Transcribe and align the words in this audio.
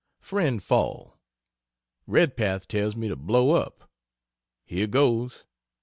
FRIEND 0.19 0.63
FALL, 0.63 1.19
Redpath 2.07 2.67
tells 2.67 2.95
me 2.95 3.07
to 3.07 3.15
blow 3.15 3.51
up. 3.51 3.87
Here 4.65 4.87
goes! 4.87 5.43